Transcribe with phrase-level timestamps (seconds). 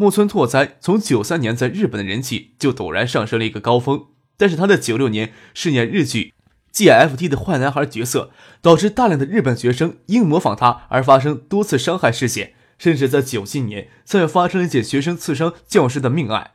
[0.00, 6.32] 木村拓哉从九三年在日本的人气就陡然上升了一个高峰，但是他的九六年饰演日剧
[6.72, 8.30] 《GFT》的坏男孩角色，
[8.62, 16.52] 导致大量的日本学生因模仿他而发生多次伤害事件，甚至在九七年才发生了一件学生刺伤教师的命案，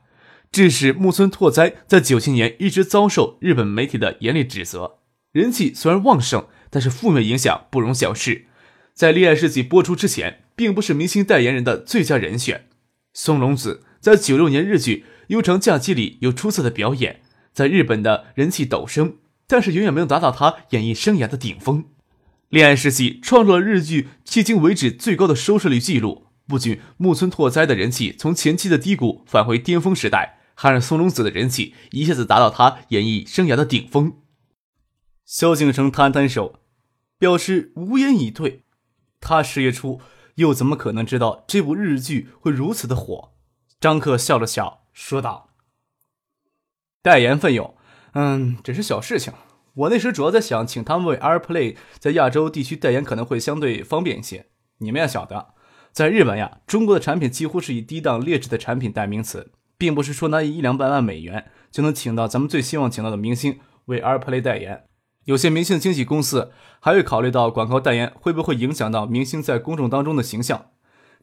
[0.50, 5.00] 致使木村拓哉在九七年一直遭受日本媒体的严厉指责。
[5.34, 8.46] 人气虽然旺盛，但是负面影响不容小视。
[8.94, 12.70] 在《恋爱世纪》播出之前，并不是明星代言人的最佳人选。
[13.14, 17.22] 松隆子在九六年日剧《悠长假期》里有出色的表演，
[17.54, 21.84] 在日本的人气陡升，但是远远没有达到他演艺生涯的顶峰。
[22.50, 34.14] 《恋爱世纪》创造了日剧迄今为止最高的收视率纪录，不仅木村拓哉的人气从前期的低谷返回巅峰时代，还让松隆子的人气一下子达到他演艺生涯的顶峰。
[35.24, 36.60] 萧敬腾摊摊手，
[37.18, 38.64] 表示无言以对。
[39.22, 40.02] 他事业初。
[40.36, 43.34] 又怎么可能知道这部日剧会如此的火？
[43.80, 45.50] 张克笑了笑，说道
[47.04, 47.76] ：“代言费用，
[48.14, 49.34] 嗯，只是小事情。
[49.74, 54.46] 我那时主要在想，请他们为 AirPlay 在亚洲地区代言，可能会相对方便一些。
[54.78, 55.54] 你们要晓得，
[55.92, 64.86] 在日本呀，中国的产品几乎是以低档劣质的产品代名词，并不是说拿一两百万美元就能请到咱们最希望请到的明星为 AirPlay 代言。”
[65.26, 70.72] 有些明星经纪公司还会考虑到广告代言会不会影响到明星在公众当中的形象，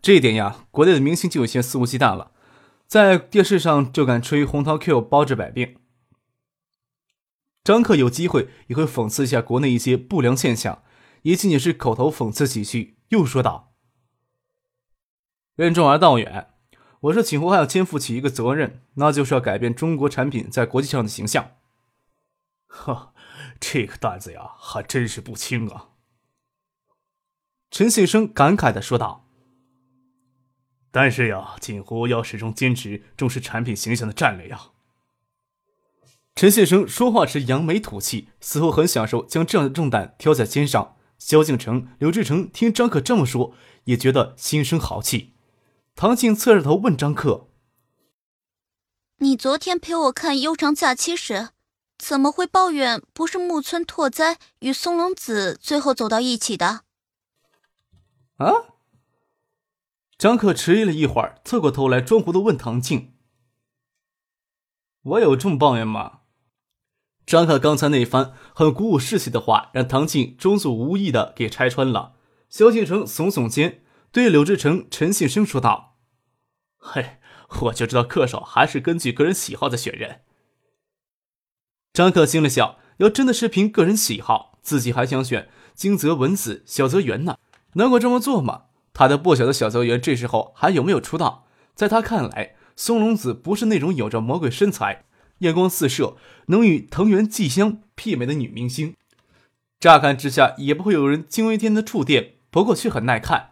[0.00, 2.32] 这一点呀，国内的明星就有些肆无忌惮了，
[2.86, 5.76] 在电视上就敢吹红桃 Q 包治百病。
[7.62, 10.82] 张克有机会也会讽刺一下国内一些不良现象，
[11.22, 13.74] 也仅仅是口头讽刺几句，又说道
[15.56, 16.48] ：“任重而道远，
[17.00, 21.50] 我说，今后还要肩负起一个责任，那就是要改变中国产品在国际上的形象。”
[22.66, 23.12] 呵。
[23.60, 25.90] 这个担子呀，还真是不轻啊！
[27.70, 29.26] 陈信生感慨的说道。
[30.90, 34.70] 但是呀，锦湖要始终坚持重视产品形象的战略呀。
[36.34, 40.96] 陈先生说话时扬眉吐气，似乎很享受将这样的重担挑在肩上。
[41.18, 43.54] 萧敬腾、刘志成听张克这么说，
[43.84, 45.34] 也觉得心生豪气。
[45.94, 47.48] 唐静侧着头问张克
[49.20, 51.50] ：“你昨天陪我看《悠长假期》时？”
[52.00, 56.80] 怎么会抱怨不是木村拓哉与松隆子最后走到一起的？
[58.38, 58.46] 啊！
[60.16, 63.14] 张可迟疑了一会儿，侧过头来装糊的问唐静
[65.02, 66.20] ：“我有这么抱怨吗？”
[67.26, 72.16] 张可刚才那番很鼓舞士气的话，让唐静装作无意的给拆穿了。
[72.48, 75.98] 萧敬腾耸耸肩，对柳志成、陈信生说道
[76.76, 77.18] ：“嘿，
[77.60, 80.24] 我就知道恪守还是根据个人喜好在选人。”
[81.92, 87.36] 张克心里想：要真的是凭个人喜好，自己还想选金泽文子、小泽圆呢？
[87.74, 88.62] 能够这么做吗？
[88.92, 91.46] 他都不晓得小泽圆这时候还有没有出道。
[91.74, 95.04] 在他看来，松隆子不是那种有着魔鬼身材、
[95.38, 98.94] 艳光四射、能与藤原纪香媲美的女明星。
[99.80, 103.50] 乍看之下，也不会有人惊为天的触电，不过却很耐看。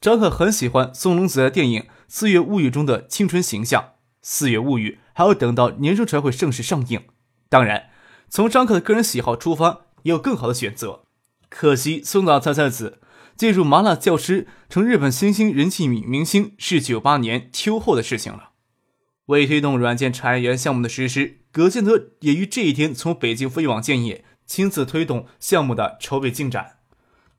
[0.00, 3.82] 张可很喜欢松隆子在电影《四月物语》中的清纯形象，
[4.22, 7.02] 《四月物语》还要等到年终才会正式上映。
[7.50, 7.90] 当然，
[8.30, 11.02] 从张克的个人喜好出发，也有更好的选择。
[11.48, 13.00] 可惜松岛菜菜子
[13.36, 18.50] 进入麻辣教师，成日本新兴人气女明星，是九八年秋后的事情了。
[19.26, 26.76] 为推动软件产业园项目的实施，葛建德也于这一天从北京飞往建业，亲自推动项目的筹备进展。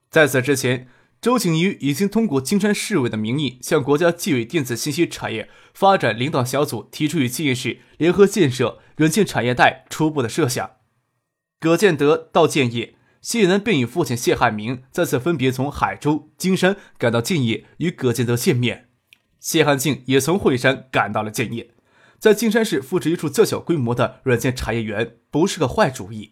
[0.10, 0.90] 在此之前，
[1.22, 10.72] 周景瑜已经通过金山市委的名义，向国家纪委电子信息产业发展领导小组提出与建业市联合建设软件产业带初步的设想。
[11.60, 18.90] 葛建德到建业，谢南便与父亲谢汉明再次分别从海州、金山赶到建业与葛建德见面。
[19.40, 21.72] 谢汉庆也从惠山赶到了建业，
[22.20, 26.32] 在金山市复制一处较小规模的软件产业园，不是个坏主意。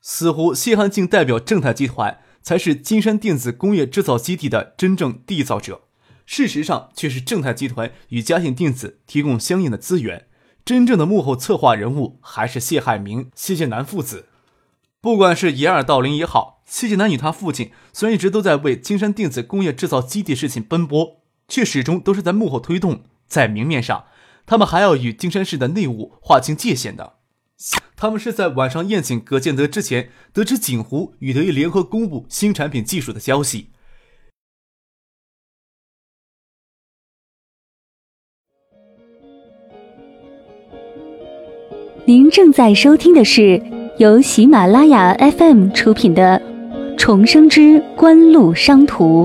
[0.00, 2.20] 似乎谢汉庆代表正泰集团。
[2.44, 5.83] 才是金山电子工业制造基地的真正缔造者，
[6.26, 10.26] 事实上却是正泰集团与嘉信电子提供相应的资源。
[10.64, 14.28] 真正的幕后策划人物还是谢海明、谢建南父子。
[15.00, 23.02] 不管是掩耳盗铃也好，谢建南与他父亲虽然一直都在为金山电子工业制造基地事情奔波，却始终都是在幕后推动。
[23.26, 24.04] 在明面上，
[24.46, 27.16] 他们还要与金山市的内务划清界限的。
[27.96, 33.70] 他们是在晚上宴请葛建德之前，得知锦湖与德意联合公布新产品技术的消息。
[42.06, 43.62] 您正在收听的是
[43.96, 46.38] 由喜马拉雅 FM 出品的
[46.98, 49.24] 《重生之官路商途》。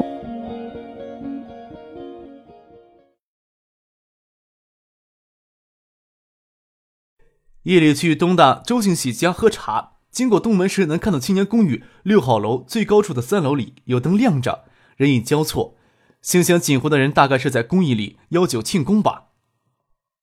[7.64, 14.64] 夜里去东大周庆喜家喝茶，经过东门时，能看到青年公寓六号楼最高处的三楼里有灯亮着，
[14.96, 15.76] 人影交错，
[16.22, 19.26] 心想锦湖的人大概是在公寓里邀酒庆功吧。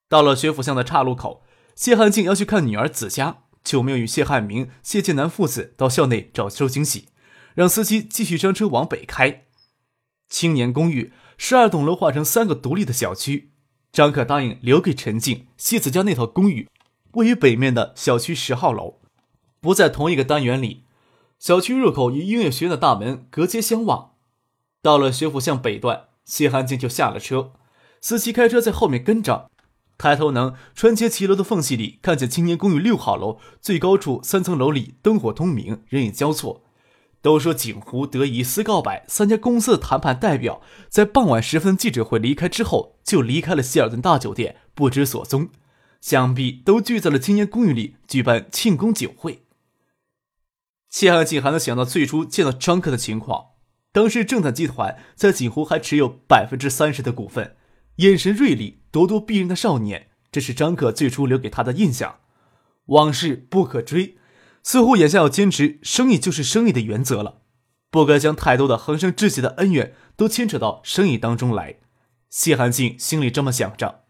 [0.08, 1.42] 到了学府巷的岔路口。
[1.76, 7.08] 谢汉静要去看女儿子佳，就没有与谢汉明、谢建南父子到校内找周惊喜，
[7.54, 9.44] 让司机继续将车往北开。
[10.28, 13.50] 青年公寓十二栋楼划成三个独立的小区，
[13.92, 16.66] 张可答应留给陈静、谢子佳那套公寓，
[17.12, 18.98] 位于北面的小区十号楼，
[19.60, 20.84] 不在同一个单元里。
[21.38, 24.12] 小区入口与音乐学院的大门隔街相望。
[24.80, 27.52] 到了学府巷北段，谢汉静就下了车，
[28.00, 29.50] 司机开车在后面跟着。
[29.98, 36.62] 抬头能穿街骑楼的缝隙里看见青年公寓六号楼最高处三层楼里灯火通明，人影交错。
[37.22, 45.48] 都说景湖、德仪、思告白三家公司的谈判代表在傍晚时分记者会离开之后，就离开了希尔顿大酒店，不知所踪。
[46.00, 49.42] 想必都聚在了青年公寓里举办庆功酒会。
[50.88, 53.46] 谢汉景还能想到最初见到张克的情况，
[53.92, 57.56] 当时正坦集团在锦湖还持有百分之三十的股份。
[57.96, 62.20] 眼神锐利、咄咄逼人的少年，这是张可最初留给他的印象。
[62.86, 64.16] 往事不可追，
[64.62, 67.42] 似乎眼下要坚持生意就是生意的原则了，
[67.90, 71.76] 不该将太多的横生枝节的恩怨都牵扯到生意当中来。
[72.28, 74.04] 谢寒静心里这么想着，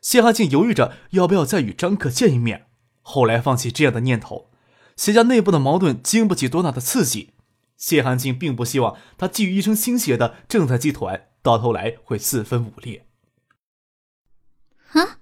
[0.00, 2.66] 谢寒静犹豫着要不要再与张可见一面，
[3.02, 4.50] 后来放弃这样的念头。
[4.96, 7.34] 谢家内部的矛盾经不起多大的刺激，
[7.76, 13.06] 谢寒静并不希望他寄予一生心血的正泰集团到头来会四分五裂。
[14.92, 15.18] 啊，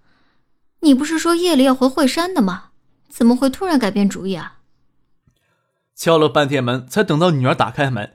[0.84, 2.72] 你不是说夜里要回惠山的吗？
[3.08, 4.60] 怎么会突然改变主意啊？
[5.94, 8.14] 敲了半天门，才等到女儿打开门，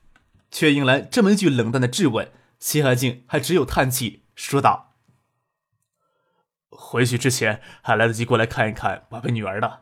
[0.51, 2.31] 却迎来这么一句冷淡的质问。
[2.59, 4.93] 谢海静还只有叹气，说道
[6.69, 9.79] ：“回去之前还来得及过来看一看宝贝女儿呢。”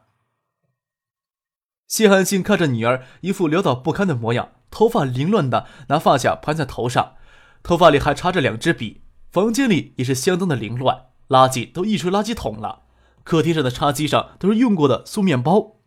[1.87, 7.15] 谢汉静看着女儿一副潦倒不堪的模样，头发凌乱的拿发卡盘在头上，
[7.61, 11.07] 头发里还插着两支笔，房间里也是相当的凌乱。
[11.27, 12.83] 垃圾都溢出垃圾桶了，
[13.23, 15.77] 客厅上的茶几上都是用过的素面包。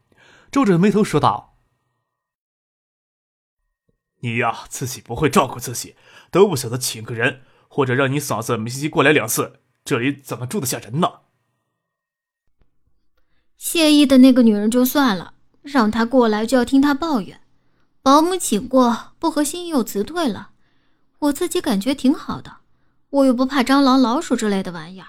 [0.50, 1.56] 皱着眉头说道
[4.20, 5.96] ：“你呀，自己不会照顾自己，
[6.30, 11.20] 都不晓得请个人，或者让你嫂子每星期过来两次，这里怎么住得下人呢？”
[13.56, 17.40] 谢意的那个女人就算了，让她过来就要听她抱怨，
[18.02, 20.50] 保姆请过不合心意又辞退了，
[21.20, 22.58] 我自己感觉挺好的，
[23.10, 25.08] 我又不怕蟑螂、老鼠之类的玩意儿。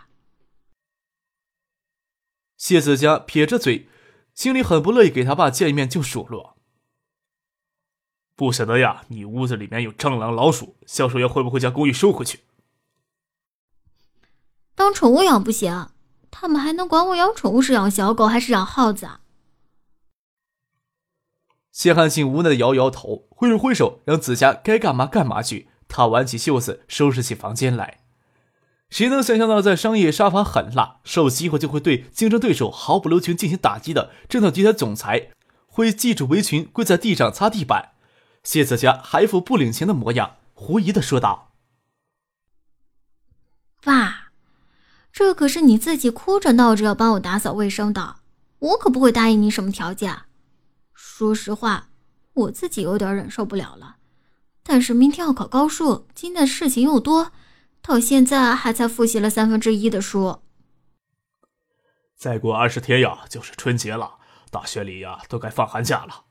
[2.61, 3.89] 谢子佳撇着嘴，
[4.35, 6.55] 心里很不乐意给他爸见一面，就数落
[8.37, 12.41] ：“不晓得呀，你屋子里面有蟑螂、老鼠，销售员会不会将公寓收回去？
[14.75, 15.89] 当宠物养不行，
[16.29, 19.21] 他们还能管我养宠物是养小狗还是养耗子啊？”
[21.73, 25.67] 谢汉信无奈的摇摇头，挥了挥手，让子佳该干嘛干嘛去。
[25.87, 28.00] 他挽起袖子，收拾起房间来。
[28.91, 35.29] 谁能想象到，在商业杀伐狠辣、受机会就会对竞争对手毫不留情进行打击的正道集团总裁，
[35.65, 37.91] 会系着围裙跪在地上擦地板？
[38.43, 41.53] 谢子佳还一副不领情的模样，狐疑的说道
[43.81, 44.31] ：“爸，
[45.13, 48.17] 这可是你自己哭着闹着要帮我打扫卫生的，
[48.59, 50.23] 我可不会答应你什么条件。
[50.93, 51.87] 说实话，
[52.33, 53.95] 我自己有点忍受不了了。
[54.63, 57.31] 但是明天要考高数，今天的事情又多。”
[57.81, 60.41] 到现在还才复习了三分之一的书。
[62.15, 64.19] 再过二十天呀，就是春节了，
[64.51, 66.25] 大学里呀都该放寒假了。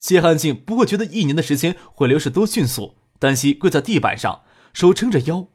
[0.00, 5.48] 谢汉静不会觉得一年的时间会流逝多迅速，单膝跪在地板上，手撑着腰。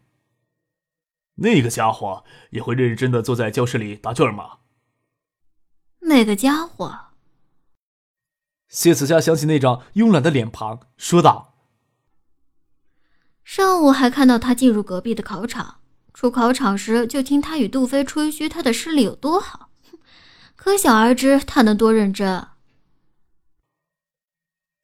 [1.35, 4.59] 那个家伙也会认认真的坐在教室里答卷吗？
[6.01, 7.07] 那个家伙。
[8.67, 11.50] 谢子佳想起那张慵懒的脸庞，说道。
[13.53, 15.81] 上午还看到他进入隔壁的考场，
[16.13, 19.71] 出考场时就听他与杜飞吹嘘他的视力有多好，
[20.55, 22.47] 可想而知他能多认真。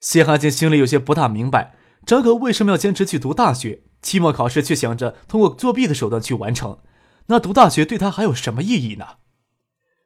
[0.01, 6.79] 谢寒静心里有些不大明白，张可为什么要坚持去读大学，期末考试却想着通过作弊的手段去完成。
[7.27, 9.05] 那读大学对他还有什么意义呢？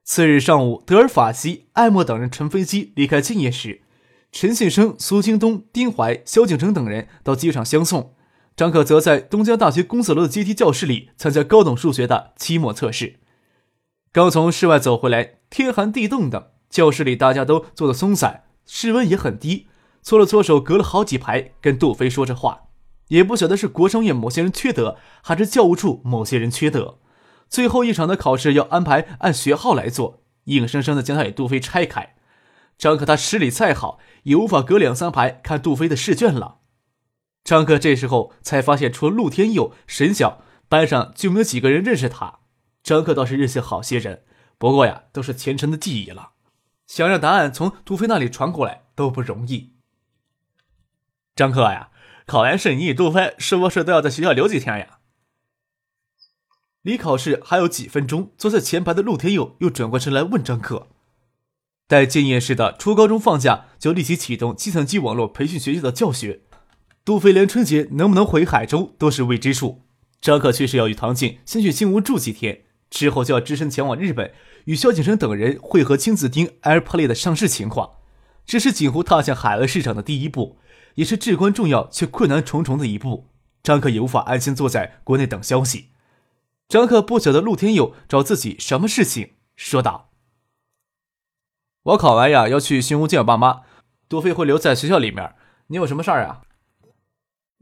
[0.03, 3.81] 次日上午，德尔法西、艾默等人乘飞机离开建业时，
[4.31, 8.13] 陈信生、苏京东、丁怀、萧景成等人到机场相送。
[8.55, 13.19] 张可则在东江大学公子楼的阶梯教室里参加高等数学的期末测试。
[14.11, 19.67] 刚从室外走回来，天寒地冻的，教室里大家都坐得松散，室温也很低。
[20.03, 22.63] 搓了搓手，隔了好几排跟杜飞说着话，
[23.09, 26.97] 也不晓得是国商院某些人缺德，还是教务处某些人缺德。
[27.47, 32.15] 最后一场的考试要安排按学号来做，硬生生的将他与杜飞拆开。
[32.77, 36.60] 张可他视力再好，也无法隔两三排看杜飞的试卷了。
[37.43, 42.39] 张克这时候才发现，除了陆天佑、沈晓，班上就没有几个人认识他。
[42.83, 44.23] 张克倒是认识好些人，
[44.57, 46.31] 不过呀，都是前尘的记忆了，
[46.87, 49.73] 想让答案从杜飞那里传过来都不容易。
[51.35, 51.89] 张克呀，
[52.25, 54.99] 考完试你与杜飞是不是都要在学校留几天呀？
[56.83, 60.87] 离考试还有几分钟，坐在前排的陆天佑又转过身来问张克
[61.87, 66.41] ：“待建业市的初高中放假，就立即启动计算机网络培训学校的教学。
[67.03, 69.81] 杜飞连春节能不能回海州都是未知数。
[70.19, 74.33] 张克却是要与唐静先去新屋住几天，之后就要只身前往日本，
[74.65, 77.91] 与萧景生等人会合亲自盯 AirPlay 的上市情况。
[78.45, 80.57] 这是锦湖踏向海外市场的第一步。”
[80.95, 83.29] 也是至关重要却困难重重的一步，
[83.63, 85.91] 张克也无法安心坐在国内等消息。
[86.67, 90.09] 张克不晓得陆天佑找自己什么事情，说道
[91.83, 93.61] ：“我考完呀，要去新屋见我爸妈，
[94.09, 95.33] 杜飞会留在学校里面。
[95.67, 96.41] 你有什么事儿啊？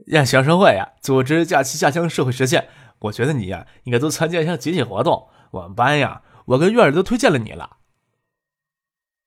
[0.06, 5.28] 让学生会呀组织假期下乡社会实践，我觉得你呀应该多参加一下集体活动。
[5.52, 7.78] 我们班呀，我跟院里都推荐了你了。”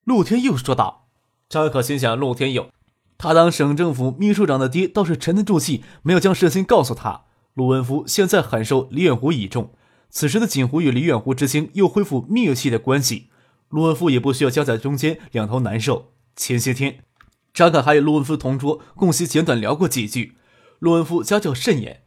[0.05, 1.09] 陆天佑说道。
[1.49, 2.71] 张可心想：陆天佑。
[3.19, 7.25] 他当省政府秘书长的爹倒是沉得住气，没有将事情告诉他。
[7.55, 9.75] 陆文福现在很受李远湖倚重，
[10.09, 13.29] 此时的锦湖与李远湖之间又恢复密切的关系，
[13.69, 16.12] 陆文福也不需要夹在中间，两头难受。
[16.35, 17.05] 前些天，
[17.52, 20.38] 张可还与陆文福同桌共席，简短聊过几句。
[20.83, 22.03] 陆文夫家教甚严，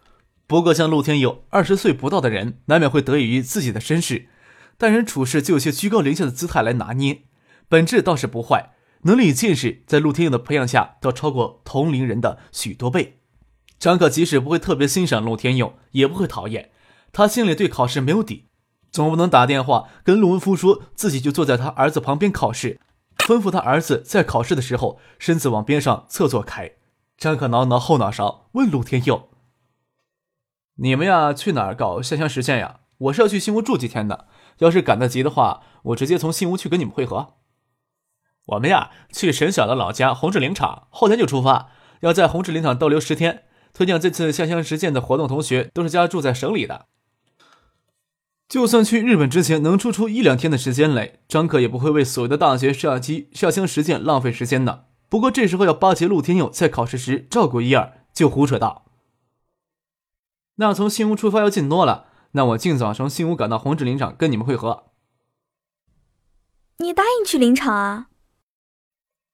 [0.48, 4.27] 不过像陆天佑二十岁不到的人，难免会得益于自己的身世，
[4.77, 7.22] 待人处事就有些居高临下的姿态来拿捏，
[7.70, 8.74] 本质倒是不坏。
[9.03, 13.22] 能力与见识在陆天佑的培养下，都超过同龄人的许多倍。
[13.79, 16.72] 张可即使不会特别欣赏陆天佑，也不会讨厌
[17.13, 17.25] 他。
[17.25, 18.50] 心里对考试没有底，
[18.91, 22.82] 总不能打电话跟陆文夫说自己就坐在他儿子旁边考试，
[23.20, 26.74] 吩咐他儿子在考试的时候身子往边上侧坐开。
[27.17, 29.29] 张可挠挠后脑勺，问陆天佑
[30.75, 32.81] ：“你们呀，去哪儿搞下乡实践呀？
[32.98, 34.27] 我是要去新屋住几天的，
[34.60, 37.36] 要是赶得及的话，我直接从新屋去跟你们会合。”
[38.48, 43.43] 我们呀，去沈晓的老家红志林场，后天就出发，要在红志林场逗留十天。
[43.74, 46.86] 推荐这次下乡实践的活动同学都是家住在省里的。
[48.48, 54.86] 就算去日本之前能抽出一两天的时间来，张可也不会为所谓的大学下机下乡实践浪费时间的。
[55.15, 58.84] 不过这时候要巴结陆天佑在考试时照顾一二，就胡扯道
[60.60, 64.91] ：“那从新屋出发要近多了，那我尽早从新屋赶到红志林场跟你们会合。”
[66.79, 68.10] 你答应去林场啊？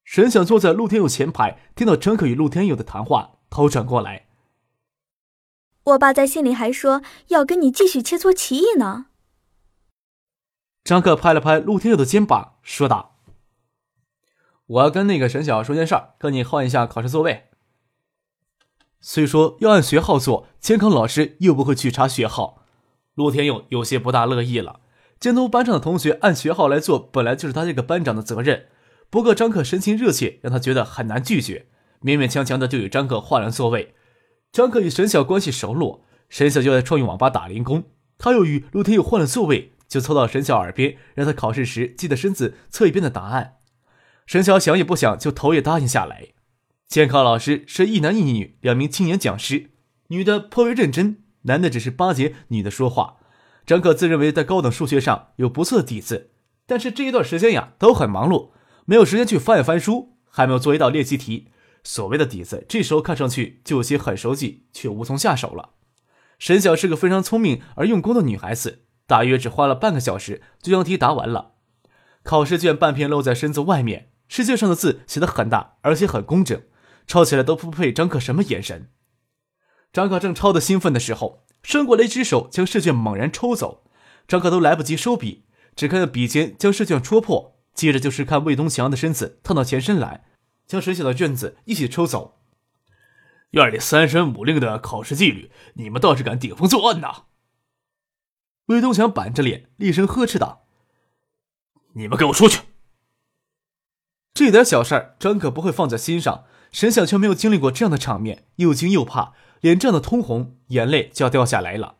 [0.04, 4.28] 沈想坐在陆天佑前排，听到张可与陆天佑的谈话，头转过来。
[5.82, 9.06] 我爸在信里还说要跟你继续切磋棋艺呢。
[10.84, 13.11] 张克拍了拍陆天佑的肩膀，说道
[14.72, 17.48] ：“我要跟那个沈晓说件事儿，跟你换一下考试座位。
[19.00, 22.64] 虽说要按学号做，监考老师又不会去查学号。”
[23.14, 24.80] 陆天佑有些不大乐意了。
[25.20, 28.68] 监督班上的同学按学号来做，本来就是他这个班长的责任。
[29.10, 31.66] 不过张克神情热切，让他觉得很难拒绝，
[32.00, 33.94] 勉勉强强的就与张克换了座位。
[34.50, 37.84] 张克与沈晓关系熟络，沈晓就在创意网吧打零工，
[38.16, 43.56] 他又与陆天佑换了座位，就凑到沈晓耳边，让他考试时记得身子侧一边的答案。
[44.32, 46.28] 沈晓想也不想，就头也答应下来。
[46.88, 49.72] 监考老师是一男一女两名青年讲师，
[50.06, 53.18] 女的颇为认真，男的只是巴结女的说话。
[53.66, 56.30] 张可自认为在高等数学上有不错的底子，
[56.64, 58.52] 但是这一段时间呀都很忙碌。
[58.86, 61.48] 没有时间去翻一翻书，还没有做一道练习题。
[61.84, 65.72] 所谓的底子，这时候看上去就有些很熟悉，却无从下手了。
[66.38, 71.56] 沈晓是个非常聪明而用功的女孩子，大约只花了半个小时就将题答完了。
[72.22, 76.62] 考试卷半片露在身子外面，试卷上的字写得很大，而且很工整，
[77.06, 78.90] 抄起来都不配张克什么眼神。
[79.92, 83.84] 张克正抄得兴奋的时候，伸过来一只手将试卷猛然抽走，
[84.26, 85.44] 张克都来不及收笔，
[85.76, 87.60] 只看到笔尖将试卷戳破。
[87.74, 90.24] 接着就是看魏东强的身子探到前身来，
[90.66, 92.38] 将沈晓的卷子一起抽走。
[93.50, 97.24] 院里三申五令的考试纪律，你们倒是敢顶风作案呐！
[98.64, 100.64] 魏东强板着脸，厉声呵斥道
[101.92, 102.60] ：“你们给我出去！”
[104.34, 106.44] 这点小事儿，张可不会放在心上。
[106.70, 111.96] 沈晓却没有经历过这样的场面，又惊又怕，脸涨得通红，眼泪就要掉下来了。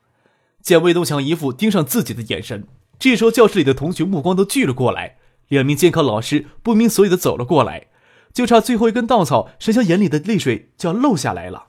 [0.62, 2.66] 见魏东强一副盯上自己的眼神，
[2.98, 5.18] 这时候教室里的同学目光都聚了过来。
[5.48, 7.88] 两名监考老师不明所以的走了过来，
[8.32, 11.66] 就差最后一根稻草，沈晓眼里的泪水就要漏下来了。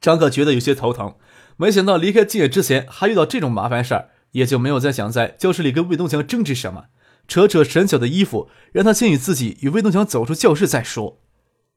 [0.00, 1.16] 张可觉得有些头疼，
[1.56, 6.84] 没想到离开静野之前还遇到这种麻烦事儿，也就没有再想在教室里跟魏东强争执什么。
[7.28, 11.20] 扯扯沈晓的衣服，让他先与自己与魏东强走出教室再说。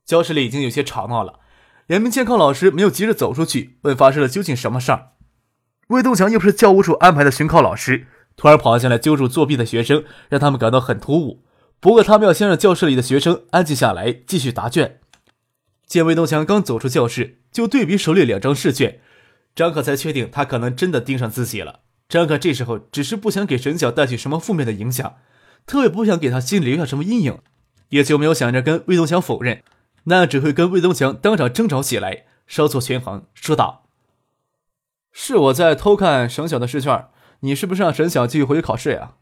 [0.05, 1.41] 教室里已经有些吵闹了，
[1.87, 5.09] 两名监考老师没有急着走出去问发生了究竟什么事儿。
[5.89, 11.43] 魏东强又不是教务处安排的巡考老师，突然跑进来揪住作弊的学生，让他们感到很突兀。
[11.81, 14.99] 不过他们要先让教室里的学生安静下来，继续答卷。
[15.85, 19.01] 见魏东强刚走出教室，就对比手里两张试卷，
[19.53, 21.81] 张可才确定他可能真的盯上自己了。
[22.07, 25.15] 张可这时候只是不想给沈晓带去什么负面的影响。
[25.65, 27.39] 特别不想给他心里留下什么阴影，
[27.89, 29.63] 也就没有想着跟魏东强否认，
[30.05, 32.25] 那只会跟魏东强当场争吵起来。
[32.47, 33.85] 稍作权衡，说道
[35.13, 37.05] ：“是我在偷看沈晓的试卷，
[37.41, 39.13] 你是不是让沈晓继续回去考试呀？”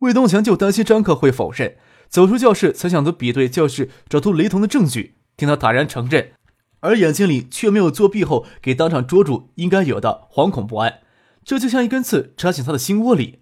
[0.00, 1.76] 魏东强就担心张克会否认，
[2.08, 5.16] 走出教室才想着比对教室找出雷同的证据。
[5.36, 6.32] 听他坦然承认，
[6.80, 11.00] 而眼睛里却没有作弊后给当场捉住应该有的惶恐不安，
[11.44, 13.40] 这就像一根刺插进他的心窝里。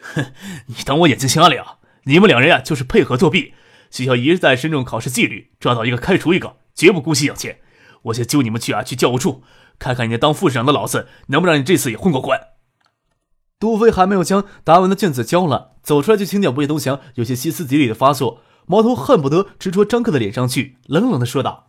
[0.00, 0.32] 哼，
[0.66, 1.76] 你当我眼睛瞎了呀？
[2.04, 3.54] 你们两人呀，就是配合作弊。
[3.90, 7.58] 学校一再慎重考试纪律，抓到一个开除一个，绝不姑息养奸。
[8.04, 9.42] 我先揪你们去啊，去教务处
[9.78, 12.40] 看看你那当副市长的老子能不能让你这次也混过关。
[13.58, 21.68] 杜飞还没有将达文的卷子交了，走出来就听见魏东强有些歇斯底里的发作，矛头恨不得直戳张克的脸上去，冷冷的说道：“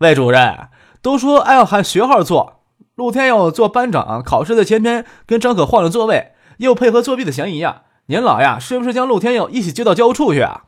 [0.00, 0.68] 魏主任，
[1.00, 2.64] 都说爱要喊学号坐，
[2.96, 7.82] 陆天佑做班长，考试的前天跟张可换了座位。”又配合作弊的嫌疑呀！
[8.06, 10.64] 您老呀，是不是将陆天佑一起接到教务处去啊？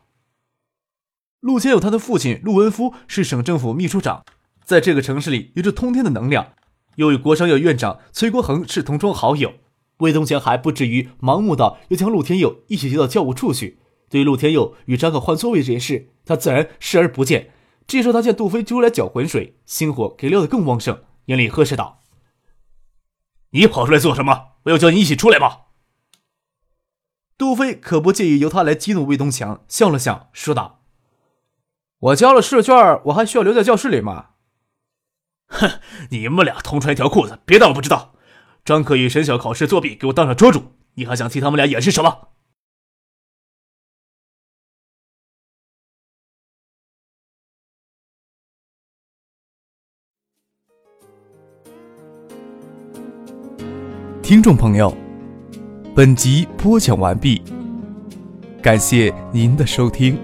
[1.40, 4.24] 陆天佑他的父亲陆文夫是省政府秘书长，
[4.64, 6.52] 在这个城市里有着通天的能量，
[6.96, 9.52] 又与国商院院长崔国恒是同窗好友，
[9.98, 13.80] 魏东强还不至于盲目到要将陆天佑一起接到教务处去。
[14.08, 17.50] 对于陆天佑与张可换座位这件事，他自然视而不见。
[17.86, 22.00] 这时候他见杜飞出来搅浑水，心火给撩得更旺盛，眼里呵斥道
[23.50, 24.52] ：“你跑出来做什么？
[24.62, 25.58] 我要叫你一起出来吗？”
[27.36, 30.84] 杜飞可不介意由他来激怒魏东强，笑了笑，说道
[31.98, 32.74] ：“我交了试卷，
[33.06, 34.30] 我还需要留在教室里吗？”
[35.48, 38.14] 哼，你们俩同穿一条裤子，别当我不知道。
[38.64, 40.72] 张可与沈晓考试作弊，给我当场捉住！
[40.94, 42.28] 你还想替他们俩掩饰什么？
[54.22, 55.03] 听众朋友。
[55.96, 57.40] 本集播讲完毕，
[58.60, 60.18] 感谢您的收听。